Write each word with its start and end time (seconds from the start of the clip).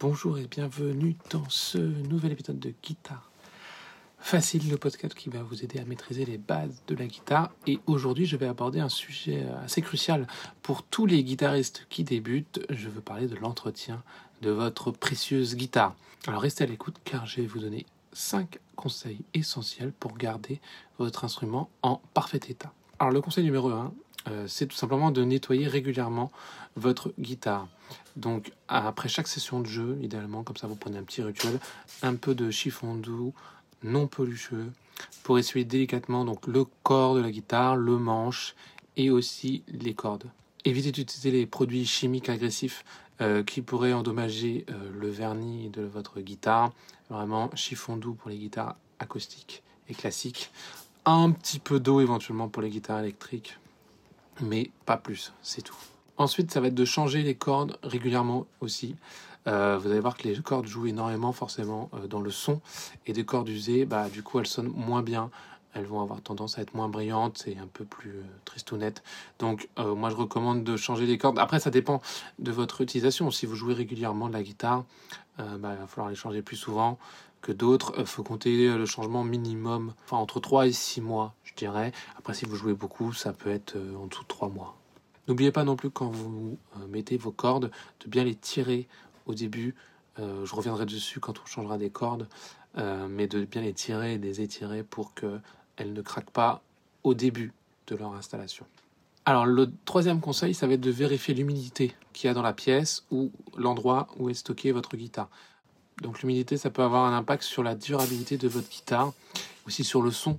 Bonjour 0.00 0.38
et 0.38 0.46
bienvenue 0.46 1.16
dans 1.30 1.48
ce 1.48 1.78
nouvel 1.78 2.32
épisode 2.32 2.58
de 2.58 2.74
Guitare 2.82 3.30
Facile, 4.18 4.68
le 4.68 4.76
podcast 4.76 5.14
qui 5.14 5.28
va 5.28 5.42
vous 5.42 5.62
aider 5.62 5.78
à 5.78 5.84
maîtriser 5.84 6.24
les 6.24 6.36
bases 6.36 6.82
de 6.88 6.96
la 6.96 7.06
guitare. 7.06 7.52
Et 7.68 7.78
aujourd'hui, 7.86 8.26
je 8.26 8.36
vais 8.36 8.48
aborder 8.48 8.80
un 8.80 8.88
sujet 8.88 9.46
assez 9.62 9.82
crucial 9.82 10.26
pour 10.62 10.82
tous 10.82 11.06
les 11.06 11.22
guitaristes 11.22 11.86
qui 11.90 12.02
débutent. 12.02 12.60
Je 12.70 12.88
veux 12.88 13.00
parler 13.00 13.28
de 13.28 13.36
l'entretien 13.36 14.02
de 14.42 14.50
votre 14.50 14.90
précieuse 14.90 15.54
guitare. 15.54 15.94
Alors 16.26 16.40
restez 16.40 16.64
à 16.64 16.66
l'écoute 16.66 16.96
car 17.04 17.26
je 17.26 17.42
vais 17.42 17.46
vous 17.46 17.60
donner 17.60 17.86
5 18.12 18.58
conseils 18.74 19.20
essentiels 19.32 19.92
pour 19.92 20.16
garder 20.18 20.60
votre 20.98 21.24
instrument 21.24 21.70
en 21.82 22.00
parfait 22.14 22.40
état. 22.48 22.72
Alors 22.98 23.12
le 23.12 23.20
conseil 23.20 23.44
numéro 23.44 23.70
1, 23.70 23.92
euh, 24.28 24.46
c'est 24.48 24.66
tout 24.66 24.76
simplement 24.76 25.10
de 25.10 25.22
nettoyer 25.24 25.66
régulièrement 25.66 26.30
votre 26.76 27.12
guitare. 27.18 27.68
Donc 28.16 28.52
après 28.68 29.08
chaque 29.08 29.28
session 29.28 29.60
de 29.60 29.66
jeu, 29.66 29.98
idéalement, 30.02 30.42
comme 30.42 30.56
ça 30.56 30.66
vous 30.66 30.76
prenez 30.76 30.98
un 30.98 31.02
petit 31.02 31.22
rituel, 31.22 31.58
un 32.02 32.14
peu 32.14 32.34
de 32.34 32.50
chiffon 32.50 32.94
doux, 32.94 33.34
non 33.82 34.06
pelucheux, 34.06 34.70
pour 35.22 35.38
essuyer 35.38 35.64
délicatement 35.64 36.24
donc 36.24 36.46
le 36.46 36.64
corps 36.82 37.14
de 37.14 37.20
la 37.20 37.30
guitare, 37.30 37.76
le 37.76 37.98
manche 37.98 38.54
et 38.96 39.10
aussi 39.10 39.62
les 39.68 39.94
cordes. 39.94 40.30
Évitez 40.64 40.92
d'utiliser 40.92 41.30
les 41.30 41.46
produits 41.46 41.84
chimiques 41.84 42.28
agressifs 42.28 42.84
euh, 43.20 43.42
qui 43.42 43.60
pourraient 43.60 43.92
endommager 43.92 44.64
euh, 44.70 44.90
le 44.98 45.08
vernis 45.08 45.68
de 45.68 45.82
votre 45.82 46.20
guitare. 46.20 46.72
Vraiment 47.10 47.50
chiffon 47.54 47.96
doux 47.96 48.14
pour 48.14 48.30
les 48.30 48.38
guitares 48.38 48.76
acoustiques 48.98 49.62
et 49.88 49.94
classiques. 49.94 50.50
Un 51.04 51.30
petit 51.32 51.58
peu 51.58 51.80
d'eau 51.80 52.00
éventuellement 52.00 52.48
pour 52.48 52.62
les 52.62 52.70
guitares 52.70 53.00
électriques 53.00 53.58
mais 54.40 54.70
pas 54.86 54.96
plus, 54.96 55.32
c'est 55.42 55.62
tout. 55.62 55.76
Ensuite, 56.16 56.52
ça 56.52 56.60
va 56.60 56.68
être 56.68 56.74
de 56.74 56.84
changer 56.84 57.22
les 57.22 57.34
cordes 57.34 57.78
régulièrement 57.82 58.46
aussi. 58.60 58.94
Euh, 59.46 59.76
vous 59.78 59.90
allez 59.90 60.00
voir 60.00 60.16
que 60.16 60.26
les 60.26 60.34
cordes 60.36 60.66
jouent 60.66 60.86
énormément 60.86 61.32
forcément 61.32 61.90
euh, 61.94 62.06
dans 62.06 62.20
le 62.20 62.30
son 62.30 62.60
et 63.06 63.12
des 63.12 63.24
cordes 63.24 63.48
usées, 63.48 63.84
bah, 63.84 64.08
du 64.08 64.22
coup 64.22 64.40
elles 64.40 64.46
sonnent 64.46 64.72
moins 64.74 65.02
bien, 65.02 65.30
elles 65.74 65.84
vont 65.84 66.00
avoir 66.00 66.20
tendance 66.20 66.58
à 66.58 66.62
être 66.62 66.74
moins 66.74 66.88
brillantes 66.88 67.44
et 67.46 67.58
un 67.58 67.66
peu 67.66 67.84
plus 67.84 68.10
euh, 68.10 68.22
tristounettes. 68.44 69.02
Donc 69.38 69.68
moi 69.78 70.10
je 70.10 70.16
recommande 70.16 70.64
de 70.64 70.76
changer 70.76 71.06
les 71.06 71.18
cordes. 71.18 71.38
Après 71.38 71.60
ça 71.60 71.70
dépend 71.70 72.00
de 72.38 72.52
votre 72.52 72.80
utilisation. 72.80 73.30
Si 73.30 73.46
vous 73.46 73.54
jouez 73.54 73.74
régulièrement 73.74 74.28
de 74.28 74.32
la 74.32 74.42
guitare, 74.42 74.84
bah, 75.38 75.54
il 75.54 75.60
va 75.60 75.86
falloir 75.86 76.08
les 76.08 76.14
changer 76.14 76.42
plus 76.42 76.56
souvent 76.56 76.98
que 77.42 77.52
d'autres. 77.52 77.94
Il 77.98 78.06
faut 78.06 78.22
compter 78.22 78.74
le 78.74 78.86
changement 78.86 79.24
minimum, 79.24 79.94
enfin 80.04 80.16
entre 80.16 80.40
3 80.40 80.68
et 80.68 80.72
6 80.72 81.00
mois 81.00 81.34
je 81.44 81.54
dirais. 81.54 81.92
Après 82.16 82.34
si 82.34 82.44
vous 82.46 82.56
jouez 82.56 82.74
beaucoup, 82.74 83.12
ça 83.12 83.32
peut 83.32 83.50
être 83.50 83.76
en 84.00 84.06
dessous 84.06 84.22
de 84.22 84.28
3 84.28 84.48
mois. 84.48 84.76
N'oubliez 85.28 85.52
pas 85.52 85.64
non 85.64 85.76
plus 85.76 85.90
quand 85.90 86.08
vous 86.08 86.58
mettez 86.88 87.16
vos 87.16 87.32
cordes 87.32 87.70
de 88.04 88.08
bien 88.08 88.24
les 88.24 88.34
tirer 88.34 88.88
au 89.26 89.34
début. 89.34 89.74
Euh, 90.18 90.44
je 90.44 90.54
reviendrai 90.54 90.86
dessus 90.86 91.20
quand 91.20 91.40
on 91.40 91.46
changera 91.46 91.78
des 91.78 91.90
cordes, 91.90 92.28
euh, 92.78 93.08
mais 93.08 93.26
de 93.26 93.44
bien 93.44 93.62
les 93.62 93.72
tirer 93.72 94.14
et 94.14 94.18
les 94.18 94.40
étirer 94.40 94.82
pour 94.82 95.14
qu'elles 95.76 95.92
ne 95.92 96.02
craquent 96.02 96.30
pas 96.30 96.62
au 97.02 97.14
début 97.14 97.52
de 97.86 97.96
leur 97.96 98.14
installation. 98.14 98.66
Alors 99.26 99.46
le 99.46 99.70
troisième 99.84 100.20
conseil, 100.20 100.54
ça 100.54 100.66
va 100.66 100.74
être 100.74 100.80
de 100.80 100.90
vérifier 100.90 101.34
l'humidité 101.34 101.94
qu'il 102.12 102.28
y 102.28 102.30
a 102.30 102.34
dans 102.34 102.42
la 102.42 102.52
pièce 102.52 103.04
ou 103.10 103.30
l'endroit 103.56 104.08
où 104.18 104.28
est 104.28 104.34
stocké 104.34 104.70
votre 104.72 104.96
guitare. 104.96 105.28
Donc 106.02 106.20
l'humidité, 106.20 106.56
ça 106.56 106.70
peut 106.70 106.82
avoir 106.82 107.04
un 107.04 107.16
impact 107.16 107.42
sur 107.42 107.62
la 107.62 107.74
durabilité 107.74 108.36
de 108.36 108.48
votre 108.48 108.68
guitare, 108.68 109.12
aussi 109.66 109.84
sur 109.84 110.02
le 110.02 110.10
son 110.10 110.38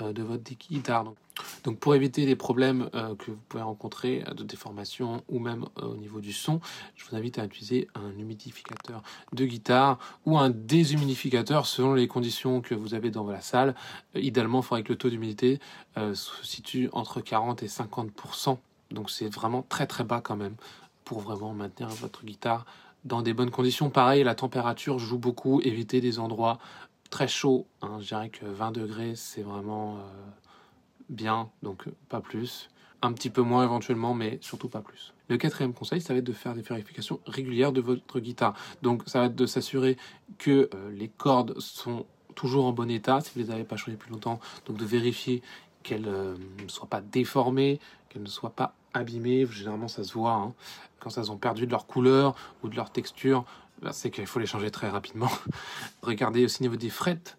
euh, 0.00 0.12
de 0.12 0.22
votre 0.22 0.42
guitare. 0.42 1.04
Pour 1.80 1.94
éviter 1.94 2.26
les 2.26 2.36
problèmes 2.36 2.88
euh, 2.94 3.14
que 3.16 3.30
vous 3.30 3.38
pouvez 3.48 3.62
rencontrer 3.62 4.24
de 4.36 4.44
déformation 4.44 5.22
ou 5.28 5.38
même 5.38 5.64
euh, 5.78 5.86
au 5.86 5.96
niveau 5.96 6.20
du 6.20 6.32
son, 6.32 6.60
je 6.94 7.04
vous 7.04 7.16
invite 7.16 7.38
à 7.38 7.44
utiliser 7.44 7.88
un 7.94 8.10
humidificateur 8.18 9.02
de 9.32 9.44
guitare 9.44 9.98
ou 10.24 10.38
un 10.38 10.50
déshumidificateur 10.50 11.66
selon 11.66 11.94
les 11.94 12.08
conditions 12.08 12.60
que 12.60 12.74
vous 12.74 12.94
avez 12.94 13.10
dans 13.10 13.26
la 13.26 13.40
salle. 13.40 13.74
idéalement, 14.14 14.60
il 14.60 14.64
faudrait 14.64 14.82
que 14.82 14.92
le 14.92 14.98
taux 14.98 15.10
d'humidité 15.10 15.60
se 15.96 16.30
situe 16.42 16.88
entre 16.92 17.20
40 17.20 17.62
et 17.62 17.66
50% 17.66 18.58
Donc 18.90 19.10
c'est 19.10 19.28
vraiment 19.28 19.62
très 19.62 19.86
très 19.86 20.04
bas 20.04 20.20
quand 20.20 20.36
même 20.36 20.54
pour 21.04 21.20
vraiment 21.20 21.52
maintenir 21.52 21.88
votre 21.88 22.24
guitare 22.24 22.66
dans 23.04 23.22
des 23.22 23.34
bonnes 23.34 23.50
conditions. 23.50 23.90
Pareil, 23.90 24.24
la 24.24 24.34
température 24.34 24.98
joue 24.98 25.18
beaucoup. 25.18 25.60
Évitez 25.62 26.00
des 26.00 26.18
endroits 26.18 26.58
très 27.10 27.28
chauds. 27.28 27.66
Hein. 27.82 27.98
Je 28.00 28.08
dirais 28.08 28.30
que 28.30 28.44
20 28.44 28.72
degrés, 28.72 29.14
c'est 29.14 29.42
vraiment 29.42 29.98
bien, 31.08 31.50
donc 31.62 31.84
pas 32.08 32.20
plus. 32.20 32.68
Un 33.02 33.12
petit 33.12 33.30
peu 33.30 33.42
moins 33.42 33.62
éventuellement, 33.64 34.14
mais 34.14 34.38
surtout 34.40 34.68
pas 34.68 34.80
plus. 34.80 35.12
Le 35.28 35.36
quatrième 35.36 35.74
conseil, 35.74 36.00
ça 36.00 36.12
va 36.12 36.20
être 36.20 36.24
de 36.24 36.32
faire 36.32 36.54
des 36.54 36.62
vérifications 36.62 37.20
régulières 37.26 37.72
de 37.72 37.80
votre 37.80 38.20
guitare. 38.20 38.54
Donc 38.82 39.02
ça 39.06 39.20
va 39.20 39.26
être 39.26 39.36
de 39.36 39.46
s'assurer 39.46 39.96
que 40.38 40.70
euh, 40.74 40.90
les 40.92 41.08
cordes 41.08 41.58
sont 41.58 42.06
toujours 42.34 42.66
en 42.66 42.72
bon 42.72 42.90
état, 42.90 43.20
si 43.20 43.32
vous 43.34 43.40
les 43.40 43.50
avez 43.50 43.64
pas 43.64 43.76
changées 43.76 43.96
plus 43.96 44.10
longtemps. 44.10 44.40
Donc 44.66 44.76
de 44.76 44.84
vérifier 44.84 45.42
qu'elles 45.82 46.08
euh, 46.08 46.36
ne 46.62 46.68
soient 46.68 46.88
pas 46.88 47.00
déformées, 47.00 47.80
qu'elles 48.08 48.22
ne 48.22 48.28
soient 48.28 48.50
pas 48.50 48.74
abîmées. 48.94 49.46
Généralement, 49.50 49.88
ça 49.88 50.04
se 50.04 50.12
voit 50.12 50.32
hein. 50.32 50.54
quand 51.00 51.16
elles 51.18 51.30
ont 51.30 51.36
perdu 51.36 51.66
de 51.66 51.70
leur 51.72 51.86
couleur 51.86 52.34
ou 52.62 52.68
de 52.68 52.76
leur 52.76 52.90
texture. 52.90 53.44
Ben, 53.82 53.92
c'est 53.92 54.10
qu'il 54.10 54.26
faut 54.26 54.38
les 54.38 54.46
changer 54.46 54.70
très 54.70 54.88
rapidement. 54.88 55.30
Regardez 56.02 56.44
aussi 56.44 56.62
au 56.62 56.64
niveau 56.64 56.76
des 56.76 56.90
frettes 56.90 57.36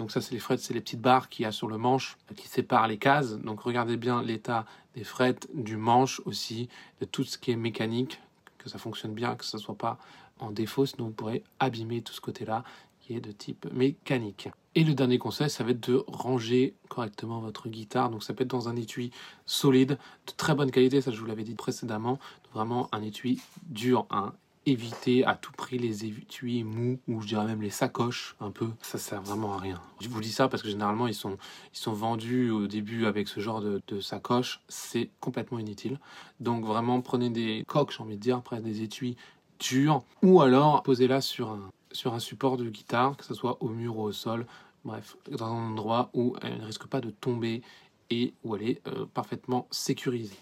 donc 0.00 0.10
ça, 0.10 0.22
c'est 0.22 0.32
les 0.32 0.40
frettes, 0.40 0.60
c'est 0.60 0.72
les 0.72 0.80
petites 0.80 1.02
barres 1.02 1.28
qu'il 1.28 1.42
y 1.42 1.46
a 1.46 1.52
sur 1.52 1.68
le 1.68 1.76
manche 1.76 2.16
qui 2.34 2.48
séparent 2.48 2.88
les 2.88 2.96
cases. 2.96 3.36
Donc 3.38 3.60
regardez 3.60 3.98
bien 3.98 4.22
l'état 4.22 4.64
des 4.94 5.04
frettes, 5.04 5.46
du 5.52 5.76
manche 5.76 6.22
aussi, 6.24 6.70
de 7.00 7.04
tout 7.04 7.22
ce 7.22 7.36
qui 7.36 7.50
est 7.50 7.56
mécanique, 7.56 8.18
que 8.56 8.70
ça 8.70 8.78
fonctionne 8.78 9.12
bien, 9.12 9.36
que 9.36 9.44
ça 9.44 9.58
ne 9.58 9.62
soit 9.62 9.76
pas 9.76 9.98
en 10.38 10.52
défaut, 10.52 10.86
sinon 10.86 11.08
vous 11.08 11.12
pourrez 11.12 11.44
abîmer 11.58 12.00
tout 12.00 12.14
ce 12.14 12.20
côté-là 12.22 12.64
qui 13.00 13.14
est 13.14 13.20
de 13.20 13.30
type 13.30 13.70
mécanique. 13.74 14.48
Et 14.74 14.84
le 14.84 14.94
dernier 14.94 15.18
conseil, 15.18 15.50
ça 15.50 15.64
va 15.64 15.72
être 15.72 15.86
de 15.86 16.02
ranger 16.06 16.74
correctement 16.88 17.40
votre 17.40 17.68
guitare. 17.68 18.08
Donc 18.08 18.22
ça 18.22 18.32
peut 18.32 18.44
être 18.44 18.50
dans 18.50 18.70
un 18.70 18.76
étui 18.76 19.10
solide, 19.44 19.98
de 20.26 20.32
très 20.38 20.54
bonne 20.54 20.70
qualité, 20.70 21.02
ça 21.02 21.10
je 21.10 21.20
vous 21.20 21.26
l'avais 21.26 21.44
dit 21.44 21.56
précédemment. 21.56 22.18
Vraiment 22.54 22.88
un 22.92 23.02
étui 23.02 23.42
dur, 23.66 24.06
un 24.10 24.32
éviter 24.70 25.24
à 25.24 25.34
tout 25.34 25.52
prix 25.52 25.78
les 25.78 26.04
étuis 26.04 26.64
mous 26.64 26.98
ou 27.08 27.20
je 27.20 27.26
dirais 27.26 27.46
même 27.46 27.62
les 27.62 27.70
sacoches 27.70 28.36
un 28.40 28.50
peu. 28.50 28.68
Ça 28.82 28.98
sert 28.98 29.22
vraiment 29.22 29.54
à 29.54 29.58
rien. 29.58 29.80
Je 30.00 30.08
vous 30.08 30.20
dis 30.20 30.32
ça 30.32 30.48
parce 30.48 30.62
que 30.62 30.68
généralement 30.68 31.06
ils 31.06 31.14
sont 31.14 31.36
ils 31.72 31.78
sont 31.78 31.92
vendus 31.92 32.50
au 32.50 32.66
début 32.66 33.06
avec 33.06 33.28
ce 33.28 33.40
genre 33.40 33.60
de, 33.60 34.00
sacoche 34.00 34.60
c'est 34.68 35.10
complètement 35.20 35.58
inutile. 35.58 35.98
Donc 36.40 36.64
vraiment 36.64 37.00
prenez 37.00 37.30
des 37.30 37.64
coques 37.66 37.92
j'ai 37.92 38.02
envie 38.02 38.16
de 38.16 38.20
dire 38.20 38.42
prenez 38.42 38.62
des 38.62 38.82
étuis 38.82 39.16
durs 39.58 40.02
ou 40.22 40.40
alors 40.40 40.82
posez-la 40.82 41.20
sur 41.20 41.50
un 41.50 41.70
sur 41.92 42.14
un 42.14 42.20
support 42.20 42.56
de 42.56 42.68
guitare 42.68 43.16
que 43.16 43.24
ce 43.24 43.34
soit 43.34 43.62
au 43.62 43.68
mur 43.68 43.98
ou 43.98 44.02
au 44.02 44.12
sol. 44.12 44.46
Bref 44.84 45.16
dans 45.30 45.46
un 45.46 45.70
endroit 45.70 46.10
où 46.14 46.36
elle 46.42 46.58
ne 46.58 46.64
risque 46.64 46.86
pas 46.86 47.00
de 47.00 47.10
tomber 47.10 47.62
et 48.10 48.34
où 48.44 48.56
elle 48.56 48.62
est 48.62 48.88
euh, 48.88 49.06
parfaitement 49.12 49.66
sécurisée 49.70 50.38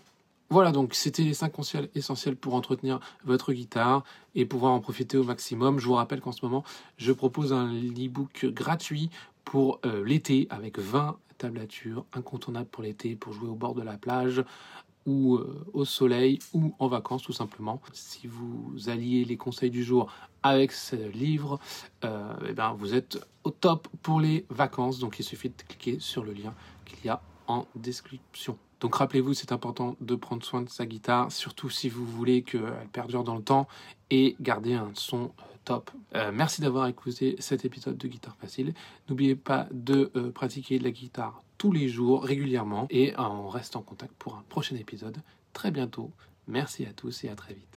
voilà, 0.50 0.72
donc 0.72 0.94
c'était 0.94 1.25
les 1.25 1.34
5 1.34 1.53
conseils 1.53 1.91
essentiels 1.94 2.36
pour 2.36 2.54
entretenir 2.54 3.00
votre 3.25 3.53
guitare 3.53 4.03
et 4.34 4.47
pouvoir 4.47 4.72
en 4.72 4.81
profiter 4.81 5.19
au 5.19 5.25
maximum. 5.25 5.78
Je 5.78 5.86
vous 5.86 5.94
rappelle 5.94 6.22
qu'en 6.22 6.32
ce 6.32 6.44
moment, 6.44 6.64
je 6.97 7.12
propose 7.12 7.53
un 7.53 7.70
e-book 7.75 8.47
gratuit 8.47 9.10
pour 9.44 9.81
euh, 9.84 10.03
l'été 10.04 10.47
avec 10.48 10.78
20 10.78 11.19
tablatures 11.37 12.06
incontournables 12.14 12.69
pour 12.69 12.82
l'été, 12.82 13.14
pour 13.14 13.32
jouer 13.34 13.48
au 13.48 13.54
bord 13.54 13.75
de 13.75 13.82
la 13.82 13.98
plage 13.98 14.42
ou 15.06 15.37
euh, 15.37 15.66
au 15.75 15.84
soleil 15.84 16.38
ou 16.54 16.75
en 16.78 16.88
vacances 16.88 17.22
tout 17.22 17.32
simplement. 17.32 17.81
Si 17.92 18.26
vous 18.26 18.75
alliez 18.88 19.25
les 19.25 19.37
conseils 19.37 19.70
du 19.70 19.84
jour 19.84 20.10
avec 20.42 20.72
ce 20.72 20.97
livre, 20.97 21.60
euh, 22.04 22.34
eh 22.48 22.53
ben, 22.53 22.72
vous 22.72 22.94
êtes 22.94 23.19
au 23.44 23.50
top 23.50 23.88
pour 24.03 24.20
les 24.20 24.47
vacances. 24.48 24.98
Donc 24.98 25.19
il 25.19 25.25
suffit 25.25 25.50
de 25.50 25.62
cliquer 25.66 25.98
sur 26.00 26.25
le 26.25 26.32
lien 26.32 26.54
qu'il 26.87 27.04
y 27.04 27.08
a 27.10 27.20
en 27.47 27.66
description. 27.75 28.58
Donc 28.80 28.94
rappelez-vous, 28.94 29.34
c'est 29.34 29.52
important 29.52 29.96
de 30.00 30.14
prendre 30.14 30.44
soin 30.44 30.62
de 30.62 30.68
sa 30.68 30.86
guitare, 30.86 31.32
surtout 31.32 31.70
si 31.70 31.88
vous 31.88 32.04
voulez 32.04 32.42
qu'elle 32.42 32.88
perdure 32.92 33.24
dans 33.24 33.34
le 33.34 33.42
temps 33.42 33.66
et 34.10 34.36
garder 34.40 34.74
un 34.74 34.90
son 34.94 35.24
euh, 35.24 35.42
top. 35.64 35.90
Euh, 36.14 36.30
merci 36.32 36.60
d'avoir 36.60 36.86
écouté 36.86 37.36
cet 37.40 37.64
épisode 37.64 37.96
de 37.96 38.08
Guitare 38.08 38.36
Facile. 38.40 38.75
N'oubliez 39.08 39.34
pas 39.34 39.66
de 39.72 40.10
euh, 40.16 40.30
pratiquer 40.30 40.78
la 40.78 40.90
guitare 40.90 41.42
tous 41.58 41.72
les 41.72 41.88
jours, 41.88 42.22
régulièrement, 42.22 42.86
et 42.88 43.14
on 43.19 43.48
reste 43.48 43.75
en 43.75 43.82
contact 43.82 44.12
pour 44.16 44.36
un 44.36 44.44
prochain 44.48 44.76
épisode 44.76 45.16
très 45.52 45.72
bientôt. 45.72 46.12
Merci 46.46 46.86
à 46.86 46.92
tous 46.92 47.24
et 47.24 47.28
à 47.28 47.34
très 47.34 47.54
vite. 47.54 47.64